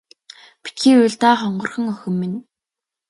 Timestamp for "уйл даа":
1.01-1.35